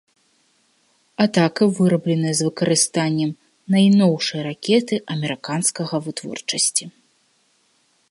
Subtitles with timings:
[1.25, 3.31] Атака вырабленая з выкарыстаннем
[3.75, 6.83] найноўшай ракеты амерыканскага вытворчасці.